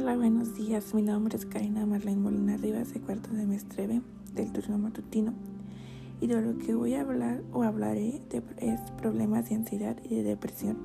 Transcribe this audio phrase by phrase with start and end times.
[0.00, 0.94] Hola, buenos días.
[0.94, 4.00] Mi nombre es Karina Marlene Molina Rivas, de cuarto semestre B
[4.32, 5.34] del turno matutino.
[6.20, 8.22] Y de lo que voy a hablar o hablaré
[8.58, 10.76] es problemas de ansiedad y de depresión.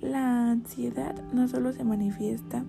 [0.00, 2.64] La ansiedad no solo se manifiesta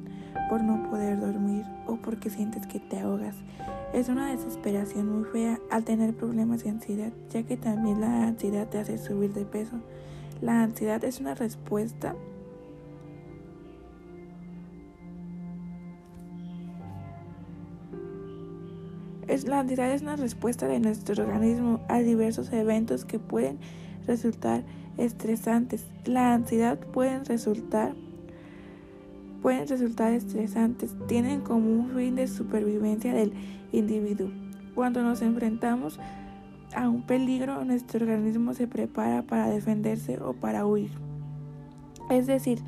[0.49, 3.35] por no poder dormir o porque sientes que te ahogas.
[3.93, 8.67] Es una desesperación muy fea al tener problemas de ansiedad, ya que también la ansiedad
[8.67, 9.75] te hace subir de peso.
[10.41, 12.15] La ansiedad es una respuesta
[19.47, 23.59] la ansiedad es una respuesta de nuestro organismo a diversos eventos que pueden
[24.05, 24.63] resultar
[24.97, 25.85] estresantes.
[26.03, 27.93] La ansiedad pueden resultar
[29.41, 33.33] pueden resultar estresantes, tienen como un fin de supervivencia del
[33.71, 34.29] individuo.
[34.75, 35.97] Cuando nos enfrentamos
[36.75, 40.91] a un peligro, nuestro organismo se prepara para defenderse o para huir.
[42.11, 42.59] Es decir,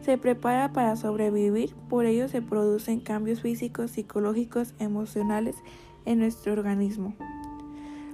[0.00, 5.56] se prepara para sobrevivir, por ello se producen cambios físicos, psicológicos, emocionales
[6.04, 7.14] en nuestro organismo.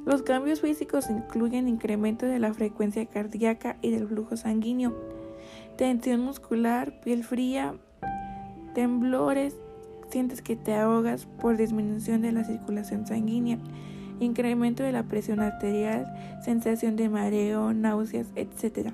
[0.06, 4.96] Los cambios físicos incluyen incremento de la frecuencia cardíaca y del flujo sanguíneo,
[5.77, 7.74] tensión muscular, piel fría,
[8.74, 9.56] temblores,
[10.11, 13.58] sientes que te ahogas por disminución de la circulación sanguínea,
[14.20, 16.06] incremento de la presión arterial,
[16.44, 18.92] sensación de mareo, náuseas, etc.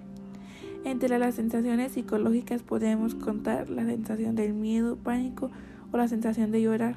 [0.84, 5.50] Entre las sensaciones psicológicas podemos contar la sensación del miedo, pánico
[5.92, 6.96] o la sensación de llorar.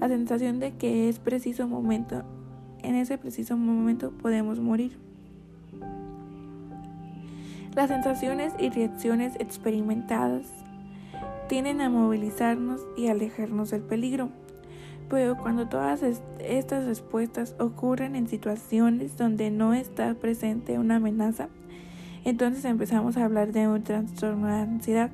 [0.00, 2.22] La sensación de que es preciso momento,
[2.82, 4.96] en ese preciso momento podemos morir.
[7.76, 10.46] Las sensaciones y reacciones experimentadas
[11.48, 14.30] tienden a movilizarnos y alejarnos del peligro.
[15.10, 16.02] Pero cuando todas
[16.38, 21.48] estas respuestas ocurren en situaciones donde no está presente una amenaza,
[22.24, 25.10] entonces empezamos a hablar de un trastorno de ansiedad.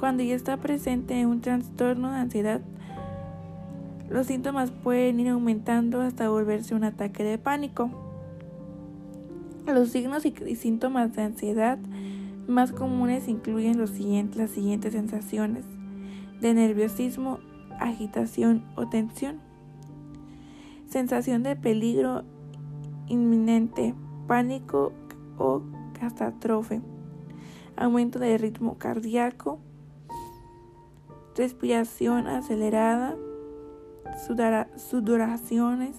[0.00, 2.60] Cuando ya está presente un trastorno de ansiedad,
[4.10, 7.90] los síntomas pueden ir aumentando hasta volverse un ataque de pánico.
[9.66, 11.78] Los signos y síntomas de ansiedad
[12.46, 15.64] más comunes incluyen los siguientes, las siguientes sensaciones
[16.40, 17.40] de nerviosismo,
[17.78, 19.40] agitación o tensión,
[20.88, 22.24] sensación de peligro
[23.06, 23.94] inminente,
[24.26, 24.92] pánico
[25.36, 25.62] o
[26.00, 26.80] catástrofe,
[27.76, 29.58] aumento de ritmo cardíaco,
[31.36, 33.14] respiración acelerada,
[34.18, 35.96] sudoraciones,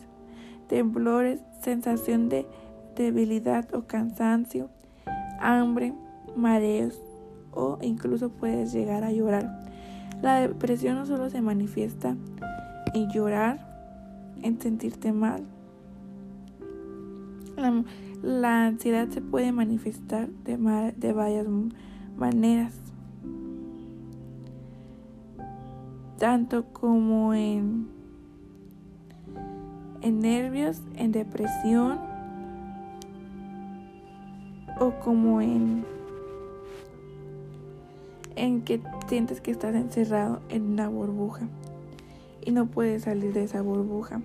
[0.67, 2.45] temblores, sensación de
[2.95, 4.69] debilidad o cansancio,
[5.39, 5.93] hambre,
[6.35, 7.01] mareos
[7.51, 9.67] o incluso puedes llegar a llorar.
[10.21, 12.15] La depresión no solo se manifiesta
[12.93, 13.59] en llorar,
[14.41, 15.43] en sentirte mal.
[18.21, 20.57] La, ansiedad se puede manifestar de,
[20.95, 21.45] de varias
[22.17, 22.73] maneras,
[26.17, 27.98] tanto como en
[30.09, 31.99] en nervios, en depresión
[34.79, 35.85] o como en
[38.35, 41.47] en que sientes que estás encerrado en una burbuja
[42.45, 44.21] y no puedes salir de esa burbuja.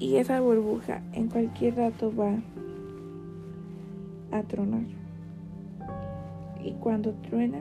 [0.00, 2.34] Y esa burbuja en cualquier rato va
[4.32, 4.84] a tronar.
[6.62, 7.58] Y cuando truena,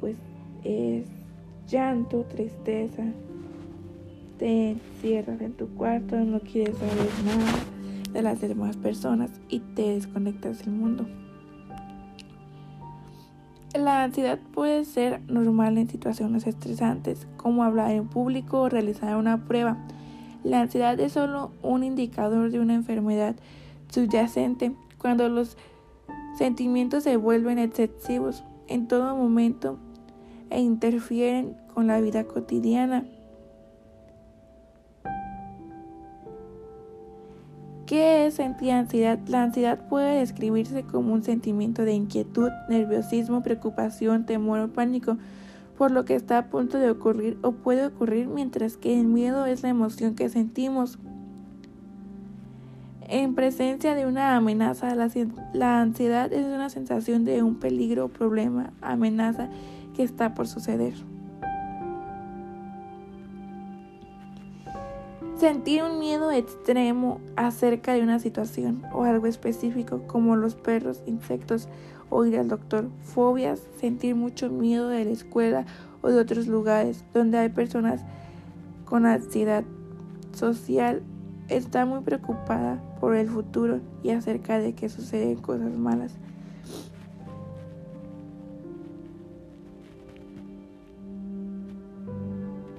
[0.00, 0.16] pues
[0.62, 1.06] es
[1.68, 3.02] llanto, tristeza,
[4.42, 7.52] te encierras en tu cuarto, no quieres saber nada
[8.12, 11.06] de las demás personas y te desconectas del mundo.
[13.72, 19.44] La ansiedad puede ser normal en situaciones estresantes, como hablar en público o realizar una
[19.44, 19.76] prueba.
[20.42, 23.36] La ansiedad es solo un indicador de una enfermedad
[23.92, 25.56] subyacente cuando los
[26.36, 29.78] sentimientos se vuelven excesivos en todo momento
[30.50, 33.04] e interfieren con la vida cotidiana.
[37.92, 39.18] ¿Qué es sentir ansiedad?
[39.28, 45.18] La ansiedad puede describirse como un sentimiento de inquietud, nerviosismo, preocupación, temor o pánico
[45.76, 49.44] por lo que está a punto de ocurrir o puede ocurrir, mientras que el miedo
[49.44, 50.98] es la emoción que sentimos.
[53.08, 59.50] En presencia de una amenaza, la, ansiedad es una sensación de un peligro, problema, amenaza
[59.94, 60.94] que está por suceder.
[65.42, 71.66] Sentir un miedo extremo acerca de una situación o algo específico como los perros, insectos
[72.10, 72.88] o ir al doctor.
[73.02, 75.66] Fobias, sentir mucho miedo de la escuela
[76.00, 78.02] o de otros lugares donde hay personas
[78.84, 79.64] con ansiedad
[80.32, 81.02] social.
[81.48, 86.12] Está muy preocupada por el futuro y acerca de que suceden cosas malas.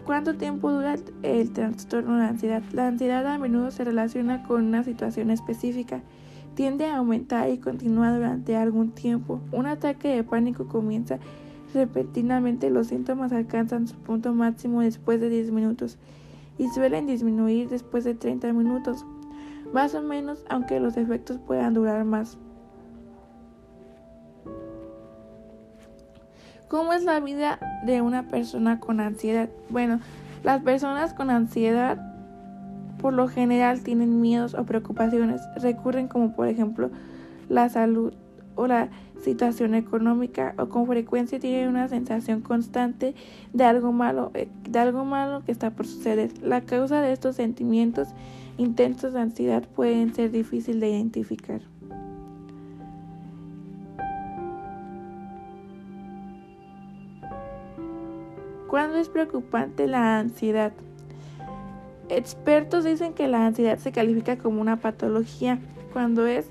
[0.06, 2.62] ¿Cuánto tiempo dura el trastorno de ansiedad?
[2.74, 6.02] La ansiedad a menudo se relaciona con una situación específica.
[6.56, 9.40] Tiende a aumentar y continúa durante algún tiempo.
[9.54, 11.20] Un ataque de pánico comienza
[11.74, 12.70] repentinamente.
[12.70, 15.98] Los síntomas alcanzan su punto máximo después de 10 minutos
[16.58, 19.06] y suelen disminuir después de 30 minutos,
[19.74, 22.38] más o menos, aunque los efectos puedan durar más.
[26.74, 29.48] ¿Cómo es la vida de una persona con ansiedad?
[29.70, 30.00] Bueno,
[30.44, 32.00] las personas con ansiedad
[32.98, 36.90] por lo general tienen miedos o preocupaciones, recurren como por ejemplo
[37.48, 38.16] la salud
[38.56, 38.90] o la
[39.22, 43.14] situación económica o con frecuencia tienen una sensación constante
[43.54, 46.32] de algo malo, eh, de algo malo que está por suceder.
[46.42, 48.08] La causa de estos sentimientos
[48.58, 51.62] intensos de ansiedad pueden ser difícil de identificar.
[58.74, 60.74] ¿Cuándo es preocupante la ansiedad?
[62.10, 65.60] Expertos dicen que la ansiedad se califica como una patología
[65.94, 66.48] cuando es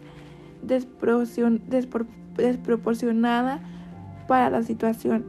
[0.63, 3.59] desproporcionada
[4.29, 5.25] para la situación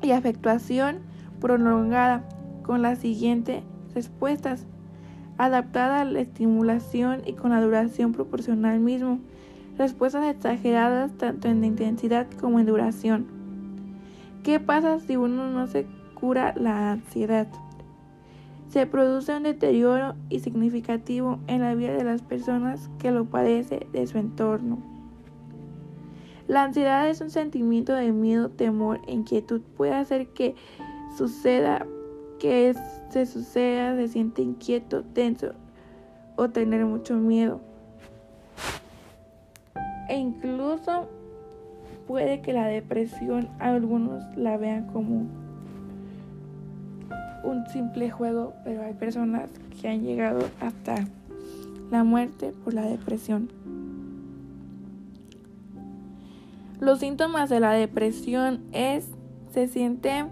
[0.00, 1.00] y afectuación
[1.38, 2.26] prolongada
[2.62, 3.62] con las siguientes
[3.94, 4.64] respuestas.
[5.36, 9.18] Adaptada a la estimulación y con la duración proporcional mismo.
[9.76, 13.41] Respuestas exageradas tanto en intensidad como en duración
[14.42, 17.46] ¿Qué pasa si uno no se cura la ansiedad?
[18.68, 23.86] Se produce un deterioro y significativo en la vida de las personas que lo padecen
[23.92, 24.78] de su entorno.
[26.48, 29.60] La ansiedad es un sentimiento de miedo, temor e inquietud.
[29.76, 30.56] Puede hacer que
[31.16, 31.86] suceda,
[32.40, 32.74] que
[33.10, 35.52] se suceda, se siente inquieto, tenso
[36.34, 37.60] o tener mucho miedo.
[40.08, 41.08] E incluso
[42.06, 45.26] puede que la depresión algunos la vean como
[47.44, 49.50] un simple juego, pero hay personas
[49.80, 50.94] que han llegado hasta
[51.90, 53.48] la muerte por la depresión.
[56.80, 59.08] Los síntomas de la depresión es
[59.52, 60.26] se siente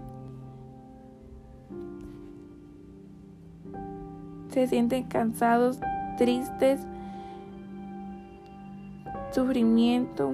[4.49, 5.79] se sienten cansados,
[6.17, 6.81] tristes,
[9.31, 10.33] sufrimiento,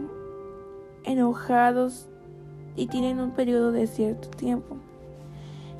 [1.07, 2.07] enojados
[2.75, 4.77] y tienen un periodo de cierto tiempo,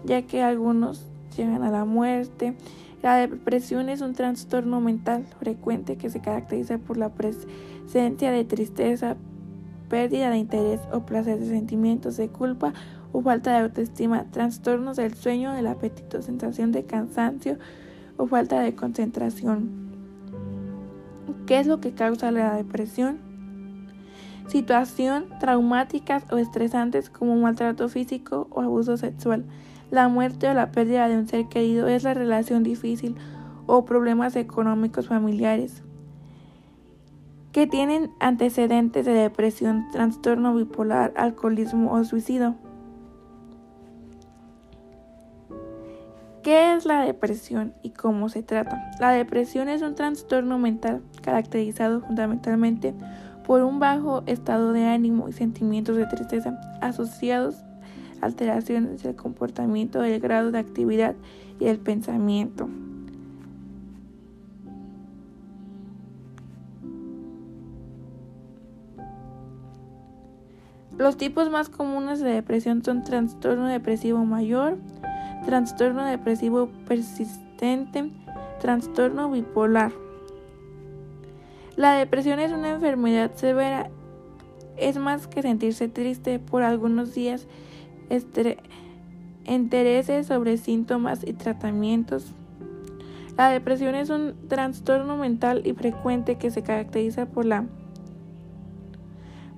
[0.03, 2.55] ya que algunos llegan a la muerte.
[3.03, 9.15] La depresión es un trastorno mental frecuente que se caracteriza por la presencia de tristeza,
[9.89, 12.73] pérdida de interés o placer de sentimientos de culpa
[13.13, 17.57] o falta de autoestima, trastornos del sueño, del apetito, sensación de cansancio
[18.17, 19.87] o falta de concentración.
[21.45, 23.26] ¿Qué es lo que causa la depresión?
[24.47, 29.45] Situación traumáticas o estresantes como maltrato físico o abuso sexual.
[29.91, 33.15] La muerte o la pérdida de un ser querido es la relación difícil
[33.65, 35.83] o problemas económicos familiares
[37.51, 42.55] que tienen antecedentes de depresión, trastorno bipolar, alcoholismo o suicidio.
[46.43, 48.91] ¿Qué es la depresión y cómo se trata?
[48.99, 55.33] La depresión es un trastorno mental caracterizado fundamentalmente por un bajo estado de ánimo y
[55.33, 57.63] sentimientos de tristeza asociados
[58.21, 61.15] alteraciones del comportamiento, del grado de actividad
[61.59, 62.67] y del pensamiento.
[70.97, 74.77] Los tipos más comunes de depresión son trastorno depresivo mayor,
[75.45, 78.11] trastorno depresivo persistente,
[78.59, 79.91] trastorno bipolar.
[81.77, 83.89] La depresión es una enfermedad severa.
[84.77, 87.47] Es más que sentirse triste por algunos días.
[89.45, 92.33] Interese sobre síntomas y tratamientos.
[93.37, 97.65] La depresión es un trastorno mental y frecuente que se caracteriza por la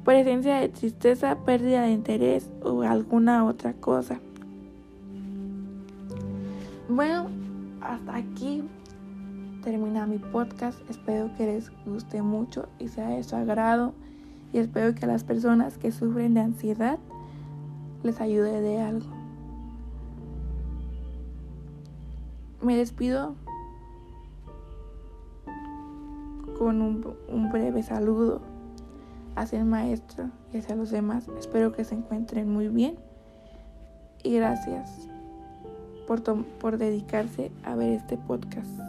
[0.04, 4.20] presencia de tristeza, pérdida de interés o alguna otra cosa.
[6.90, 7.30] Bueno,
[7.82, 8.64] hasta aquí
[9.70, 10.80] termina mi podcast.
[10.90, 13.94] Espero que les guste mucho y sea de su agrado.
[14.52, 16.98] Y espero que a las personas que sufren de ansiedad
[18.02, 19.06] les ayude de algo.
[22.64, 23.36] Me despido
[26.58, 28.42] con un, breve saludo
[29.36, 31.28] hacia el maestro y hacia los demás.
[31.38, 32.96] Espero que se encuentren muy bien.
[34.24, 35.08] Y gracias
[36.08, 38.89] por, por dedicarse a ver este podcast.